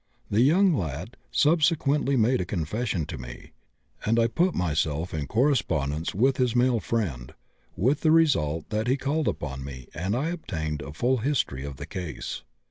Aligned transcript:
The 0.31 0.41
young 0.41 0.73
lad 0.73 1.15
subsequently 1.29 2.15
made 2.17 2.41
a 2.41 2.43
confession 2.45 3.05
to 3.05 3.19
me, 3.19 3.51
and 4.03 4.17
I 4.17 4.25
put 4.25 4.55
myself 4.55 5.13
in 5.13 5.27
correspondence 5.27 6.15
with 6.15 6.37
his 6.37 6.55
male 6.55 6.79
friend, 6.79 7.35
with 7.77 8.01
the 8.01 8.09
result 8.09 8.71
that 8.71 8.87
he 8.87 8.97
called 8.97 9.27
upon 9.27 9.63
me 9.63 9.89
and 9.93 10.15
I 10.15 10.29
obtained 10.29 10.81
a 10.81 10.91
full 10.91 11.17
history 11.17 11.63
of 11.63 11.77
the 11.77 11.85
case. 11.85 12.41